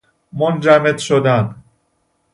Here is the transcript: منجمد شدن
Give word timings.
منجمد 0.33 0.97
شدن 0.97 1.55